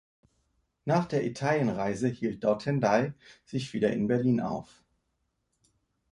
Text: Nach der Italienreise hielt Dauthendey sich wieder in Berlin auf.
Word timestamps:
Nach 0.83 1.05
der 1.05 1.23
Italienreise 1.27 2.07
hielt 2.07 2.43
Dauthendey 2.43 3.13
sich 3.45 3.71
wieder 3.73 3.91
in 3.93 4.07
Berlin 4.07 4.41
auf. 4.41 4.83